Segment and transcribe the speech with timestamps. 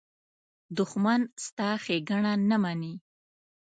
[0.77, 2.93] دښمن ستا ښېګڼه نه مني